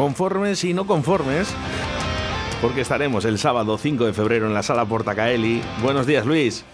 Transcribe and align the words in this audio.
conformes 0.00 0.64
y 0.64 0.72
no 0.72 0.86
conformes, 0.86 1.54
porque 2.62 2.80
estaremos 2.80 3.26
el 3.26 3.38
sábado 3.38 3.76
5 3.76 4.06
de 4.06 4.14
febrero 4.14 4.46
en 4.46 4.54
la 4.54 4.62
sala 4.62 4.86
Portacaeli. 4.86 5.60
Buenos 5.82 6.06
días, 6.06 6.24
Luis. 6.24 6.64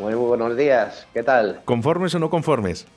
Muy, 0.00 0.14
buenos 0.14 0.56
días, 0.56 1.06
¿qué 1.14 1.22
tal? 1.22 1.62
¿Conformes 1.64 2.16
o 2.16 2.18
no 2.18 2.30
conformes? 2.30 2.88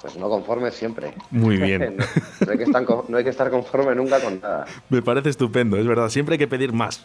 Pues 0.00 0.16
no 0.16 0.28
conformes 0.28 0.74
siempre. 0.74 1.14
Muy 1.32 1.56
bien. 1.56 1.96
no, 2.46 2.52
hay 2.52 2.58
que 2.58 2.62
estar, 2.62 2.84
no, 3.08 3.18
hay 3.18 3.24
que 3.24 3.30
estar, 3.30 3.50
conforme 3.50 3.92
nunca 3.96 4.20
con 4.20 4.40
nada. 4.40 4.66
Me 4.88 5.02
parece 5.02 5.30
estupendo, 5.30 5.76
es 5.76 5.84
verdad. 5.88 6.08
Siempre 6.08 6.34
hay 6.34 6.38
que 6.38 6.46
pedir 6.46 6.72
más. 6.72 7.04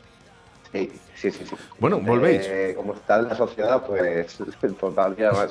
Sí, 0.72 0.92
sí, 1.16 1.32
sí. 1.32 1.46
sí. 1.50 1.56
Bueno, 1.80 2.00
volvéis. 2.00 2.44
Eh, 2.46 2.74
como 2.78 2.94
está 2.94 3.20
la 3.24 3.34
sociedad, 3.34 3.84
pues 3.88 4.40
más. 5.34 5.50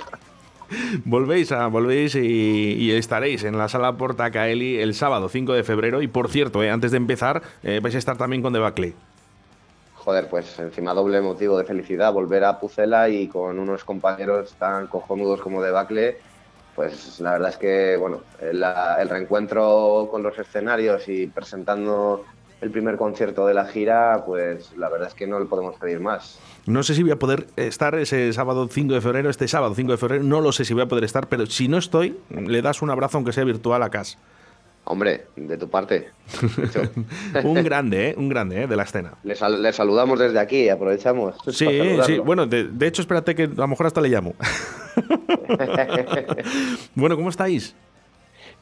Volvéis 1.05 1.53
a, 1.53 1.67
volvéis 1.69 2.15
y, 2.15 2.93
estaréis 2.93 3.45
en 3.45 3.59
la 3.59 3.69
sala 3.69 3.97
Porta 3.97 4.31
Caeli 4.31 4.79
el 4.79 4.95
sábado 4.95 5.29
5 5.29 5.53
de 5.53 5.65
febrero. 5.65 6.03
Y 6.03 6.09
por 6.09 6.29
cierto, 6.31 6.63
eh, 6.63 6.71
antes 6.71 6.91
de 6.91 6.97
empezar, 6.97 7.43
eh, 7.63 7.81
vais 7.83 7.95
a 7.95 7.99
estar 7.99 8.17
también 8.17 8.43
con 8.43 8.53
Debacle. 8.53 8.95
Joder, 9.97 10.29
pues 10.29 10.59
encima 10.59 10.93
doble 10.93 11.21
motivo 11.21 11.57
de 11.57 11.65
felicidad, 11.65 12.13
volver 12.13 12.45
a 12.45 12.61
Pucela 12.61 13.09
y 13.09 13.27
con 13.27 13.59
unos 13.59 13.85
compañeros 13.85 14.55
tan 14.59 14.87
cojonudos 14.87 15.41
como 15.41 15.63
Debacle, 15.63 16.19
pues 16.75 17.21
la 17.21 17.33
verdad 17.33 17.51
es 17.51 17.57
que, 17.57 17.97
bueno, 17.97 18.21
el, 18.41 18.63
el 18.63 19.09
reencuentro 19.09 20.09
con 20.11 20.23
los 20.23 20.39
escenarios 20.39 21.09
y 21.09 21.27
presentando 21.27 22.25
el 22.65 22.71
primer 22.71 22.97
concierto 22.97 23.47
de 23.47 23.53
la 23.53 23.67
gira, 23.67 24.25
pues 24.25 24.73
la 24.77 24.89
verdad 24.89 25.09
es 25.09 25.15
que 25.15 25.27
no 25.27 25.39
le 25.39 25.45
podemos 25.45 25.77
pedir 25.77 26.01
más. 26.01 26.41
No 26.67 26.83
sé 26.83 26.95
si 26.95 27.03
voy 27.03 27.13
a 27.13 27.19
poder 27.19 27.47
estar 27.57 27.95
ese 27.95 28.33
sábado 28.33 28.67
5 28.71 28.95
de 28.95 29.01
febrero, 29.03 29.29
este 29.29 29.47
sábado 29.49 29.75
5 29.75 29.93
de 29.93 29.99
febrero, 29.99 30.25
no 30.25 30.41
lo 30.41 30.51
sé 30.51 30.65
si 30.65 30.73
voy 30.73 30.83
a 30.83 30.89
poder 30.89 31.05
estar, 31.05 31.29
pero 31.29 31.45
si 31.45 31.69
no 31.69 31.77
estoy, 31.77 32.19
le 32.31 32.63
das 32.63 32.81
un 32.81 32.89
abrazo 32.89 33.19
aunque 33.19 33.33
sea 33.33 33.45
virtual 33.45 33.83
a 33.83 33.91
Cas. 33.91 34.17
Hombre, 34.85 35.27
de 35.37 35.59
tu 35.59 35.69
parte. 35.69 36.09
un 37.45 37.55
grande, 37.63 38.11
¿eh? 38.11 38.15
Un 38.17 38.31
grande, 38.31 38.63
¿eh? 38.63 38.67
De 38.67 38.77
la 38.77 38.85
escena. 38.85 39.13
Le, 39.25 39.35
saludamos 39.73 40.19
desde 40.19 40.39
aquí, 40.39 40.69
aprovechamos. 40.71 41.37
Sí, 41.49 41.99
sí. 42.05 42.19
Bueno, 42.19 42.47
de, 42.47 42.65
de, 42.65 42.87
hecho, 42.87 43.03
espérate 43.03 43.35
que 43.35 43.45
a 43.45 43.47
lo 43.47 43.69
mejor 43.69 43.87
hasta 43.87 44.01
le 44.01 44.09
llamo. 44.09 44.35
bueno, 46.95 47.17
¿cómo 47.17 47.29
estáis? 47.29 47.75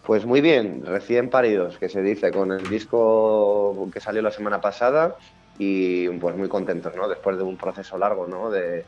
Pues 0.04 0.26
muy 0.26 0.40
bien, 0.40 0.84
recién 0.84 1.30
paridos, 1.30 1.78
que 1.78 1.88
se 1.88 2.02
dice, 2.02 2.32
con 2.32 2.50
el 2.50 2.68
disco 2.68 3.88
que 3.92 4.00
salió 4.00 4.20
la 4.20 4.32
semana 4.32 4.60
pasada 4.60 5.16
y 5.58 6.08
pues 6.08 6.36
muy 6.36 6.48
contentos, 6.48 6.94
¿no? 6.96 7.08
Después 7.08 7.36
de 7.36 7.44
un 7.44 7.56
proceso 7.56 7.96
largo, 7.96 8.26
¿no? 8.26 8.50
De, 8.50 8.84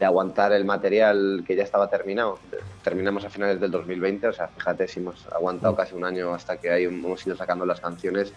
aguantar 0.00 0.52
el 0.52 0.64
material 0.64 1.44
que 1.46 1.54
ya 1.54 1.62
estaba 1.62 1.88
terminado. 1.88 2.40
Terminamos 2.82 3.24
a 3.24 3.30
finales 3.30 3.60
del 3.60 3.70
2020, 3.70 4.26
o 4.26 4.32
sea, 4.32 4.48
fíjate 4.48 4.88
si 4.88 4.98
hemos 4.98 5.28
aguantado 5.32 5.76
casi 5.76 5.94
un 5.94 6.04
año 6.04 6.34
hasta 6.34 6.56
que 6.56 6.70
ahí 6.70 6.84
hemos 6.86 7.24
ido 7.24 7.36
sacando 7.36 7.64
las 7.64 7.80
canciones 7.80 8.32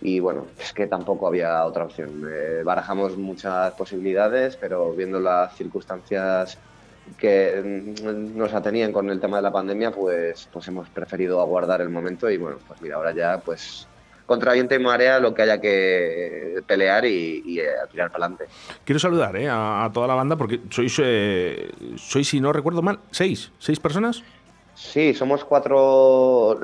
y 0.00 0.20
bueno, 0.20 0.46
es 0.58 0.72
que 0.72 0.86
tampoco 0.86 1.26
había 1.26 1.66
otra 1.66 1.84
opción. 1.84 2.26
Eh, 2.30 2.62
barajamos 2.64 3.18
muchas 3.18 3.74
posibilidades, 3.74 4.56
pero 4.56 4.94
viendo 4.94 5.20
las 5.20 5.54
circunstancias 5.54 6.56
que 7.18 7.94
mm, 8.04 8.36
nos 8.36 8.52
atenían 8.54 8.92
con 8.92 9.10
el 9.10 9.20
tema 9.20 9.36
de 9.36 9.42
la 9.42 9.52
pandemia, 9.52 9.90
pues, 9.90 10.48
pues 10.52 10.68
hemos 10.68 10.88
preferido 10.88 11.40
aguardar 11.40 11.80
el 11.80 11.88
momento 11.88 12.30
y 12.30 12.36
bueno, 12.36 12.58
pues 12.66 12.80
mira, 12.82 12.96
ahora 12.96 13.12
ya 13.12 13.38
pues 13.38 13.86
contra 14.26 14.52
viento 14.52 14.74
y 14.74 14.78
marea 14.78 15.18
lo 15.18 15.34
que 15.34 15.42
haya 15.42 15.60
que 15.60 16.62
pelear 16.66 17.04
y, 17.04 17.58
eh, 17.60 17.66
tirar 17.90 18.10
para 18.10 18.26
adelante. 18.26 18.46
Quiero 18.84 18.98
saludar 18.98 19.36
eh, 19.36 19.48
a, 19.48 19.90
toda 19.92 20.06
la 20.06 20.14
banda 20.14 20.36
porque 20.36 20.60
sois, 20.70 20.98
eh, 21.02 21.70
sois, 21.96 22.28
si 22.28 22.40
no 22.40 22.52
recuerdo 22.52 22.82
mal, 22.82 23.00
seis, 23.10 23.52
seis 23.58 23.78
personas. 23.78 24.22
Sí, 24.74 25.12
somos 25.12 25.44
cuatro, 25.44 26.58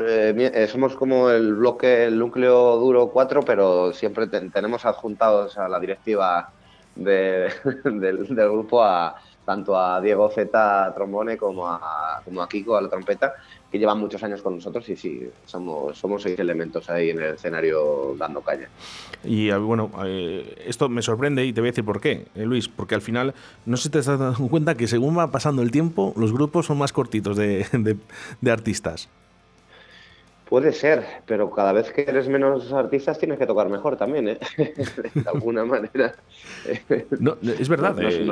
somos 0.68 0.96
como 0.96 1.28
el 1.28 1.54
bloque, 1.54 2.04
el 2.06 2.18
núcleo 2.18 2.76
duro 2.76 3.10
cuatro, 3.10 3.42
pero 3.42 3.92
siempre 3.92 4.26
tenemos 4.26 4.86
adjuntados 4.86 5.58
a 5.58 5.68
la 5.68 5.78
directiva 5.78 6.50
del 6.96 8.24
grupo 8.24 8.82
a, 8.82 9.14
tanto 9.48 9.80
a 9.80 9.98
Diego 9.98 10.28
Z 10.28 10.92
trombone 10.94 11.38
como 11.38 11.66
a, 11.66 12.20
como 12.22 12.42
a 12.42 12.48
Kiko 12.50 12.76
a 12.76 12.82
la 12.82 12.90
trompeta, 12.90 13.32
que 13.72 13.78
llevan 13.78 13.98
muchos 13.98 14.22
años 14.22 14.42
con 14.42 14.56
nosotros 14.56 14.86
y 14.90 14.94
sí, 14.94 15.26
somos, 15.46 15.96
somos 15.96 16.20
seis 16.20 16.38
elementos 16.38 16.90
ahí 16.90 17.08
en 17.08 17.18
el 17.18 17.34
escenario 17.34 18.14
dando 18.18 18.42
calle. 18.42 18.68
Y 19.24 19.50
bueno, 19.52 19.90
eh, 20.04 20.64
esto 20.66 20.90
me 20.90 21.00
sorprende 21.00 21.46
y 21.46 21.54
te 21.54 21.62
voy 21.62 21.68
a 21.68 21.72
decir 21.72 21.84
por 21.86 21.98
qué, 21.98 22.26
eh, 22.34 22.44
Luis, 22.44 22.68
porque 22.68 22.94
al 22.94 23.00
final 23.00 23.32
no 23.64 23.78
sé 23.78 23.84
si 23.84 23.88
te 23.88 24.00
has 24.00 24.06
dado 24.06 24.34
cuenta 24.50 24.74
que 24.74 24.86
según 24.86 25.16
va 25.16 25.30
pasando 25.30 25.62
el 25.62 25.70
tiempo, 25.70 26.12
los 26.14 26.30
grupos 26.30 26.66
son 26.66 26.76
más 26.76 26.92
cortitos 26.92 27.34
de, 27.34 27.66
de 28.42 28.50
artistas. 28.50 29.08
Puede 30.48 30.72
ser, 30.72 31.04
pero 31.26 31.50
cada 31.50 31.72
vez 31.72 31.92
que 31.92 32.02
eres 32.02 32.26
menos 32.28 32.72
artistas 32.72 33.18
tienes 33.18 33.38
que 33.38 33.46
tocar 33.46 33.68
mejor 33.68 33.96
también, 33.96 34.28
¿eh? 34.28 34.38
de 34.56 35.28
alguna 35.32 35.64
manera. 35.64 36.14
No, 37.20 37.36
es 37.42 37.68
verdad. 37.68 37.94
Eh, 38.00 38.26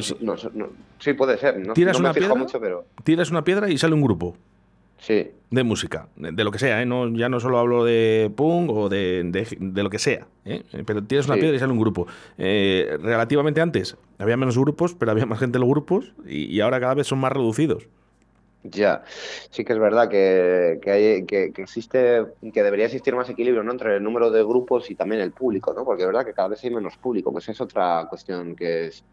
sí, 0.98 1.12
puede 1.12 1.36
ser. 1.36 1.58
No, 1.58 1.74
tiras 1.74 2.00
una 2.00 2.14
piedra, 2.14 2.34
mucho, 2.34 2.58
pero... 2.58 2.86
Tiras 3.04 3.30
una 3.30 3.44
piedra 3.44 3.68
y 3.68 3.76
sale 3.76 3.94
un 3.94 4.00
grupo. 4.00 4.34
Sí. 4.98 5.30
De 5.50 5.62
música, 5.62 6.08
de, 6.16 6.42
lo 6.42 6.50
que 6.50 6.58
sea, 6.58 6.80
¿eh? 6.80 6.86
No, 6.86 7.06
ya 7.14 7.28
no 7.28 7.38
solo 7.38 7.58
hablo 7.58 7.84
de 7.84 8.32
punk 8.34 8.70
o 8.70 8.88
de, 8.88 9.30
lo 9.60 9.90
que 9.90 9.98
sea, 9.98 10.26
¿eh? 10.46 10.62
pero 10.86 11.04
tiras 11.04 11.26
una 11.26 11.36
piedra 11.36 11.54
y 11.54 11.58
sale 11.58 11.72
un 11.72 11.78
grupo. 11.78 12.06
Eh, 12.38 12.96
relativamente 13.00 13.60
antes 13.60 13.96
había 14.18 14.38
menos 14.38 14.56
grupos, 14.56 14.94
pero 14.94 15.12
había 15.12 15.26
más 15.26 15.38
gente 15.38 15.58
en 15.58 15.60
los 15.60 15.70
grupos 15.70 16.12
y 16.26 16.58
ahora 16.60 16.80
cada 16.80 16.94
vez 16.94 17.06
son 17.06 17.18
más 17.18 17.30
reducidos. 17.30 17.86
Ya, 18.70 19.02
sí 19.50 19.64
que 19.64 19.72
es 19.72 19.78
verdad 19.78 20.08
que, 20.08 20.80
hay, 20.86 21.26
que, 21.26 21.52
existe, 21.56 22.26
que 22.52 22.62
debería 22.62 22.86
existir 22.86 23.14
más 23.14 23.28
equilibrio 23.28 23.62
¿no? 23.62 23.72
entre 23.72 23.96
el 23.96 24.02
número 24.02 24.30
de 24.30 24.42
grupos 24.42 24.90
y 24.90 24.94
también 24.94 25.20
el 25.20 25.32
público, 25.32 25.74
¿no? 25.74 25.84
Porque 25.84 26.02
es 26.02 26.06
verdad 26.06 26.24
que 26.24 26.32
cada 26.32 26.48
vez 26.48 26.64
hay 26.64 26.70
menos 26.70 26.96
público, 26.96 27.32
pues 27.32 27.48
es 27.48 27.60
otra 27.60 28.06
cuestión 28.08 28.56
que 28.56 28.86
es, 28.86 29.04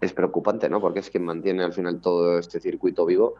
es 0.00 0.12
preocupante, 0.12 0.68
¿no? 0.68 0.80
Porque 0.80 1.00
es 1.00 1.10
quien 1.10 1.24
mantiene 1.24 1.64
al 1.64 1.72
final 1.72 2.00
todo 2.00 2.38
este 2.38 2.60
circuito 2.60 3.04
vivo 3.04 3.34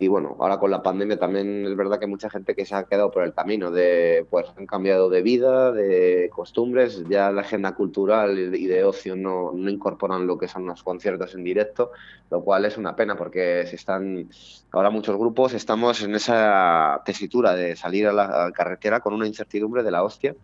y 0.00 0.08
bueno, 0.08 0.34
ahora 0.40 0.58
con 0.58 0.70
la 0.70 0.82
pandemia 0.82 1.18
también 1.18 1.66
es 1.66 1.76
verdad 1.76 2.00
que 2.00 2.06
mucha 2.06 2.30
gente 2.30 2.54
que 2.54 2.64
se 2.64 2.74
ha 2.74 2.84
quedado 2.84 3.10
por 3.10 3.22
el 3.22 3.34
camino 3.34 3.70
de, 3.70 4.26
pues 4.30 4.46
han 4.56 4.64
cambiado 4.64 5.10
de 5.10 5.20
vida, 5.20 5.72
de 5.72 6.30
costumbres, 6.32 7.04
ya 7.06 7.30
la 7.30 7.42
agenda 7.42 7.74
cultural 7.74 8.38
y 8.38 8.66
de 8.66 8.82
ocio 8.82 9.14
no, 9.14 9.52
no 9.52 9.68
incorporan 9.68 10.26
lo 10.26 10.38
que 10.38 10.48
son 10.48 10.64
los 10.64 10.82
conciertos 10.82 11.34
en 11.34 11.44
directo, 11.44 11.92
lo 12.30 12.42
cual 12.42 12.64
es 12.64 12.78
una 12.78 12.96
pena 12.96 13.14
porque 13.14 13.66
se 13.66 13.76
están, 13.76 14.30
ahora 14.72 14.88
muchos 14.88 15.18
grupos 15.18 15.52
estamos 15.52 16.00
en 16.02 16.14
esa 16.14 17.02
tesitura 17.04 17.54
de 17.54 17.76
salir 17.76 18.06
a 18.06 18.12
la 18.14 18.50
carretera 18.52 19.00
con 19.00 19.12
una 19.12 19.26
incertidumbre 19.26 19.82
de 19.82 19.90
la 19.90 20.02
hostia, 20.02 20.34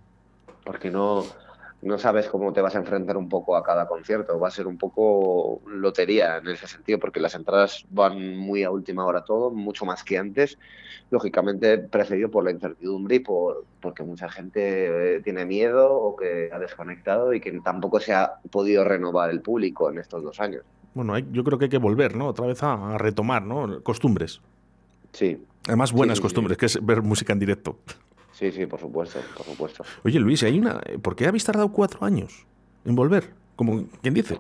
porque 0.67 0.91
no, 0.91 1.25
no 1.82 1.98
sabes 1.98 2.28
cómo 2.28 2.53
te 2.53 2.60
vas 2.60 2.75
a 2.75 2.78
enfrentar 2.78 3.16
un 3.16 3.28
poco 3.28 3.56
a 3.56 3.62
cada 3.62 3.87
concierto. 3.87 4.38
Va 4.38 4.48
a 4.48 4.50
ser 4.50 4.66
un 4.66 4.78
poco 4.78 5.60
lotería 5.66 6.38
en 6.38 6.48
ese 6.48 6.66
sentido, 6.66 6.98
porque 6.98 7.20
las 7.20 7.34
entradas 7.34 7.84
van 7.91 8.37
muy 8.37 8.64
a 8.64 8.70
última 8.70 9.04
hora 9.04 9.25
todo, 9.25 9.50
mucho 9.50 9.84
más 9.84 10.02
que 10.02 10.19
antes. 10.19 10.58
Lógicamente, 11.11 11.78
preferido 11.78 12.31
por 12.31 12.44
la 12.44 12.50
incertidumbre 12.50 13.17
y 13.17 13.20
por 13.20 13.64
porque 13.81 14.02
mucha 14.02 14.28
gente 14.28 15.17
eh, 15.17 15.20
tiene 15.20 15.46
miedo 15.46 15.94
o 15.94 16.17
que 16.17 16.50
ha 16.52 16.58
desconectado 16.58 17.32
y 17.32 17.40
que 17.40 17.52
tampoco 17.61 18.00
se 18.00 18.12
ha 18.12 18.40
podido 18.50 18.82
renovar 18.82 19.31
el 19.31 19.40
público 19.40 19.90
en 19.90 19.99
estos 19.99 20.25
dos 20.25 20.40
años. 20.40 20.64
Bueno, 20.94 21.17
yo 21.19 21.44
creo 21.44 21.58
que 21.58 21.67
hay 21.67 21.70
que 21.70 21.79
volver, 21.79 22.17
¿no? 22.17 22.26
Otra 22.26 22.46
vez 22.46 22.62
a, 22.62 22.99
retomar, 22.99 23.43
¿no? 23.43 23.82
Costumbres. 23.82 24.40
Sí. 25.12 25.40
Además, 25.69 25.93
buenas 25.93 26.20
costumbres, 26.20 26.56
que 26.56 26.67
es 26.67 26.84
ver 26.84 27.02
música 27.02 27.32
en 27.32 27.38
directo. 27.38 27.79
Sí, 28.38 28.53
sí, 28.53 28.67
por 28.67 28.79
supuesto, 28.79 29.19
por 29.35 29.47
supuesto. 29.47 29.85
Oye, 30.05 30.21
Luis, 30.21 30.43
hay 30.43 30.59
una... 30.59 30.79
¿por 31.00 31.17
qué 31.17 31.27
habéis 31.27 31.44
tardado 31.44 31.73
cuatro 31.73 32.05
años 32.05 32.44
en 32.85 32.94
volver? 32.94 33.31
Como 33.56 33.85
quien 34.03 34.12
dice. 34.12 34.38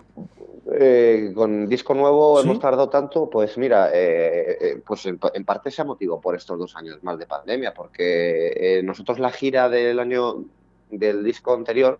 Eh, 0.78 1.32
con 1.34 1.66
disco 1.66 1.94
nuevo 1.94 2.38
hemos 2.38 2.58
tardado 2.58 2.90
tanto, 2.90 3.30
pues 3.30 3.56
mira, 3.56 3.88
eh, 3.94 4.58
eh, 4.60 4.82
pues 4.86 5.06
en, 5.06 5.18
parte 5.18 5.70
se 5.70 5.80
ha 5.80 5.86
motivado 5.86 6.20
por 6.20 6.36
estos 6.36 6.58
dos 6.58 6.76
años 6.76 7.02
más 7.02 7.18
de 7.18 7.26
pandemia, 7.26 7.72
porque 7.72 8.82
nosotros 8.84 9.18
la 9.18 9.30
gira 9.30 9.70
del 9.70 9.98
año 9.98 10.44
del 10.90 11.24
disco 11.24 11.54
anterior 11.54 11.98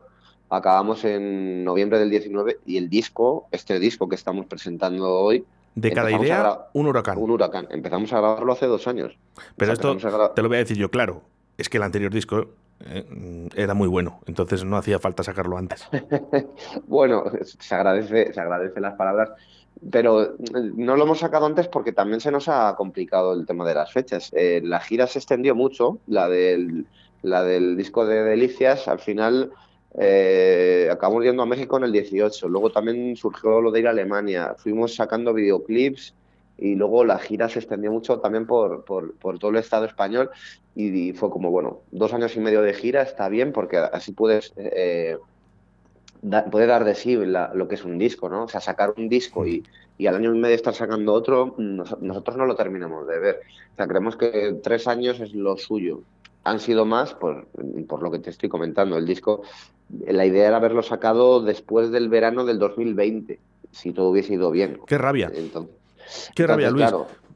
acabamos 0.50 1.02
en 1.04 1.64
noviembre 1.64 1.98
del 1.98 2.10
19 2.10 2.58
y 2.66 2.76
el 2.76 2.90
disco, 2.90 3.48
este 3.52 3.78
disco 3.78 4.06
que 4.06 4.16
estamos 4.16 4.44
presentando 4.44 5.10
hoy, 5.14 5.46
de 5.74 5.92
cada 5.92 6.10
idea, 6.10 6.68
un 6.74 6.86
huracán. 6.88 7.16
Un 7.16 7.30
huracán. 7.30 7.68
Empezamos 7.70 8.12
a 8.12 8.18
grabarlo 8.18 8.52
hace 8.52 8.66
dos 8.66 8.86
años. 8.86 9.16
Pero 9.56 9.72
esto 9.72 9.96
te 10.34 10.42
lo 10.42 10.48
voy 10.48 10.56
a 10.56 10.60
decir 10.60 10.76
yo 10.76 10.90
claro 10.90 11.22
es 11.58 11.68
que 11.68 11.78
el 11.78 11.82
anterior 11.82 12.12
disco 12.12 12.48
eh, 12.80 13.48
era 13.54 13.74
muy 13.74 13.88
bueno, 13.88 14.20
entonces 14.26 14.64
no 14.64 14.76
hacía 14.76 14.98
falta 14.98 15.22
sacarlo 15.22 15.56
antes. 15.56 15.86
bueno, 16.86 17.24
se 17.42 17.74
agradece, 17.74 18.32
se 18.32 18.40
agradece 18.40 18.80
las 18.80 18.94
palabras, 18.94 19.30
pero 19.90 20.36
no 20.74 20.96
lo 20.96 21.04
hemos 21.04 21.18
sacado 21.18 21.46
antes 21.46 21.68
porque 21.68 21.92
también 21.92 22.20
se 22.20 22.30
nos 22.30 22.48
ha 22.48 22.74
complicado 22.76 23.32
el 23.32 23.46
tema 23.46 23.66
de 23.66 23.74
las 23.74 23.92
fechas. 23.92 24.30
Eh, 24.34 24.60
la 24.62 24.80
gira 24.80 25.06
se 25.06 25.18
extendió 25.18 25.54
mucho, 25.54 25.98
la 26.06 26.28
del, 26.28 26.86
la 27.22 27.42
del 27.42 27.76
disco 27.76 28.06
de 28.06 28.22
Delicias, 28.22 28.88
al 28.88 28.98
final 28.98 29.52
eh, 29.98 30.88
acabamos 30.92 31.24
yendo 31.24 31.42
a 31.42 31.46
México 31.46 31.78
en 31.78 31.84
el 31.84 31.92
18, 31.92 32.48
luego 32.48 32.70
también 32.70 33.16
surgió 33.16 33.62
lo 33.62 33.70
de 33.70 33.80
ir 33.80 33.86
a 33.86 33.90
Alemania, 33.90 34.54
fuimos 34.58 34.94
sacando 34.94 35.32
videoclips 35.32 36.14
y 36.58 36.74
luego 36.74 37.04
la 37.04 37.18
gira 37.18 37.48
se 37.48 37.58
extendió 37.58 37.90
mucho 37.90 38.18
también 38.20 38.46
por, 38.46 38.84
por, 38.84 39.38
todo 39.38 39.50
el 39.50 39.56
Estado 39.56 39.84
español 39.84 40.30
y, 40.74 41.12
fue 41.12 41.30
como, 41.30 41.50
bueno, 41.50 41.80
dos 41.90 42.12
años 42.12 42.36
y 42.36 42.40
medio 42.40 42.62
de 42.62 42.74
gira 42.74 43.02
está 43.02 43.28
bien 43.28 43.52
porque 43.52 43.78
así 43.78 44.12
puedes... 44.12 44.52
Eh, 44.56 45.16
puede 46.50 46.66
dar 46.66 46.84
de 46.84 46.94
sí 46.94 47.14
lo 47.14 47.68
que 47.68 47.74
es 47.76 47.84
un 47.84 47.98
disco, 47.98 48.28
¿no? 48.28 48.44
O 48.44 48.48
sea, 48.48 48.60
sacar 48.60 48.94
un 48.96 49.08
disco 49.08 49.46
y, 49.46 49.62
y 49.98 50.06
al 50.06 50.16
año 50.16 50.34
y 50.34 50.38
medio 50.38 50.54
estar 50.54 50.74
sacando 50.74 51.12
otro, 51.12 51.54
nosotros 51.58 52.36
no 52.36 52.46
lo 52.46 52.56
terminamos 52.56 53.06
de 53.06 53.18
ver. 53.18 53.40
O 53.72 53.76
sea, 53.76 53.86
creemos 53.86 54.16
que 54.16 54.56
tres 54.62 54.86
años 54.88 55.20
es 55.20 55.34
lo 55.34 55.56
suyo. 55.56 56.02
Han 56.44 56.60
sido 56.60 56.84
más 56.84 57.14
por, 57.14 57.46
por 57.86 58.02
lo 58.02 58.10
que 58.10 58.18
te 58.18 58.30
estoy 58.30 58.48
comentando. 58.48 58.96
El 58.96 59.06
disco, 59.06 59.42
la 60.06 60.26
idea 60.26 60.48
era 60.48 60.56
haberlo 60.56 60.82
sacado 60.82 61.42
después 61.42 61.90
del 61.90 62.08
verano 62.08 62.44
del 62.44 62.58
2020, 62.58 63.38
si 63.70 63.92
todo 63.92 64.10
hubiese 64.10 64.34
ido 64.34 64.50
bien. 64.50 64.80
Qué 64.86 64.98
rabia. 64.98 65.30
Qué 66.34 66.46
rabia, 66.46 66.70
Luis 66.70 66.92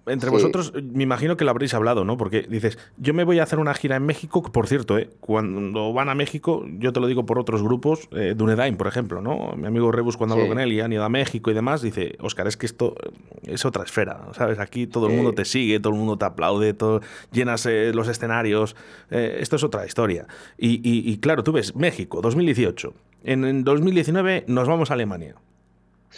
entre 0.07 0.31
vosotros, 0.31 0.73
me 0.75 1.03
imagino 1.03 1.37
que 1.37 1.45
lo 1.45 1.51
habréis 1.51 1.75
hablado, 1.75 2.05
¿no? 2.05 2.17
Porque 2.17 2.43
dices, 2.43 2.79
yo 2.97 3.15
me 3.15 3.25
voy 3.25 3.39
a 3.39 3.43
hacer 3.43 3.59
una 3.59 3.75
gira 3.75 3.97
en 3.97 4.05
México, 4.05 4.43
por 4.43 4.67
cierto, 4.67 4.99
¿eh? 4.99 5.11
cuando 5.21 5.93
van 5.93 6.09
a 6.09 6.15
México, 6.15 6.65
yo 6.79 6.93
te 6.93 7.01
lo 7.01 7.07
digo 7.07 7.27
por 7.27 7.39
otros 7.39 7.63
grupos, 7.63 8.09
eh, 8.13 8.35
Dunedain, 8.37 8.77
por 8.77 8.87
ejemplo, 8.87 9.21
¿no? 9.21 9.53
Mi 9.57 9.67
amigo 9.67 9.93
Rebus, 9.93 10.17
cuando 10.17 10.35
hablo 10.35 10.49
con 10.49 10.59
él 10.59 10.73
y 10.73 10.81
han 10.81 10.93
ido 10.93 11.05
a 11.05 11.09
México 11.09 11.51
y 11.51 11.55
demás, 11.55 11.83
dice, 11.83 12.17
Oscar, 12.21 12.47
es 12.47 12.57
que 12.57 12.67
esto 12.67 12.95
es 13.43 13.65
otra 13.65 13.85
esfera, 13.85 14.29
¿sabes? 14.33 14.59
Aquí 14.59 14.87
todo 14.87 15.09
el 15.09 15.15
mundo 15.15 15.33
te 15.33 15.45
sigue, 15.45 15.81
todo 15.81 15.93
el 15.93 15.99
mundo 15.99 16.17
te 16.17 16.25
aplaude, 16.25 16.75
todo, 16.75 17.01
llenas 17.33 17.67
eh, 17.67 17.93
los 17.95 18.09
escenarios, 18.09 18.77
eh, 19.11 19.39
esto 19.41 19.57
es 19.57 19.65
otra 19.65 19.87
historia. 19.87 20.27
Y, 20.59 21.19
claro, 21.19 21.43
tú 21.45 21.53
ves, 21.53 21.77
México, 21.77 22.21
2018. 22.21 22.95
en 23.25 23.65
2019 23.65 24.45
nos 24.47 24.69
vamos 24.69 24.91
a 24.91 24.95
Alemania. 24.95 25.37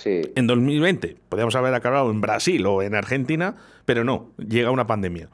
En 0.05 0.47
2020 0.47 1.17
podríamos 1.29 1.55
haber 1.55 1.75
acabado 1.75 2.11
en 2.11 2.21
Brasil 2.21 2.65
o 2.67 2.83
en 2.83 2.95
Argentina, 2.95 3.57
pero 3.85 4.05
no, 4.05 4.31
llega 4.39 4.71
una 4.71 4.87
pandemia. 4.87 5.29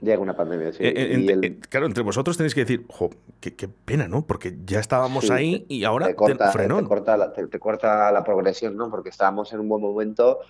Llega 0.00 0.20
una 0.20 0.34
pandemia, 0.34 0.72
sí. 0.72 0.78
Eh, 0.80 1.38
eh, 1.42 1.58
claro, 1.68 1.86
entre 1.86 2.02
vosotros 2.02 2.36
tenéis 2.36 2.54
que 2.54 2.62
decir, 2.62 2.84
jo, 2.88 3.10
qué, 3.40 3.68
pena, 3.84 4.08
¿no? 4.08 4.26
Porque 4.26 4.56
ya 4.64 4.80
estábamos 4.80 5.30
ahí 5.30 5.64
y 5.68 5.84
ahora 5.84 6.08
te 6.08 6.16
corta, 6.16 6.50
te, 6.50 6.68
corta 6.84 7.16
la, 7.16 7.32
te, 7.32 7.58
corta 7.60 8.10
la 8.10 8.24
progresión, 8.24 8.76
¿no? 8.76 8.90
Porque 8.90 9.10
estábamos 9.10 9.52
en 9.52 9.60
un 9.60 9.68
buen 9.68 9.80
momento 9.80 10.40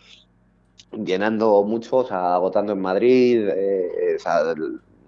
llenando 0.92 1.62
mucho, 1.64 1.98
o 1.98 2.06
sea, 2.06 2.34
agotando 2.34 2.72
en 2.72 2.80
Madrid, 2.80 3.46
eh, 3.46 4.16
o 4.16 4.18
sea, 4.18 4.54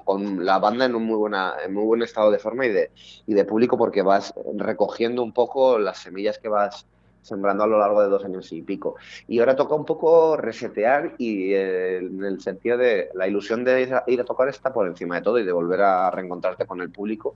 con 0.04 0.44
la 0.44 0.58
banda 0.58 0.84
en 0.84 0.94
un 0.94 1.04
muy 1.04 1.16
buena 1.16 1.54
en 1.64 1.72
muy 1.72 1.84
buen 1.84 2.02
estado 2.02 2.30
de 2.30 2.38
forma 2.38 2.66
y 2.66 2.68
de 2.68 2.90
y 3.26 3.32
de 3.32 3.46
público 3.46 3.78
porque 3.78 4.02
vas 4.02 4.34
recogiendo 4.56 5.22
un 5.22 5.32
poco 5.32 5.78
las 5.78 5.98
semillas 5.98 6.38
que 6.38 6.48
vas 6.48 6.86
sembrando 7.24 7.64
a 7.64 7.66
lo 7.66 7.78
largo 7.78 8.02
de 8.02 8.08
dos 8.08 8.24
años 8.24 8.52
y 8.52 8.62
pico. 8.62 8.96
Y 9.26 9.40
ahora 9.40 9.56
toca 9.56 9.74
un 9.74 9.84
poco 9.84 10.36
resetear 10.36 11.14
y 11.18 11.54
eh, 11.54 11.96
en 11.96 12.22
el 12.22 12.40
sentido 12.40 12.76
de 12.76 13.08
la 13.14 13.26
ilusión 13.26 13.64
de 13.64 13.82
ir 14.06 14.20
a, 14.20 14.24
tocar 14.24 14.48
está 14.48 14.72
por 14.72 14.86
encima 14.86 15.16
de 15.16 15.22
todo 15.22 15.38
y 15.38 15.44
de 15.44 15.52
volver 15.52 15.80
a 15.80 16.10
reencontrarte 16.10 16.66
con 16.66 16.82
el 16.82 16.90
público, 16.90 17.34